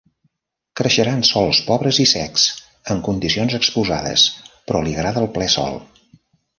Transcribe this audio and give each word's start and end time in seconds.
Creixerà 0.79 1.13
en 1.17 1.21
sòls 1.29 1.59
pobres 1.67 2.01
i 2.05 2.07
secs 2.13 2.47
en 2.97 3.05
condicions 3.11 3.59
exposades, 3.61 4.27
però 4.69 4.85
li 4.89 4.99
agrada 5.01 5.27
el 5.27 5.33
ple 5.41 5.55
sol. 5.61 5.83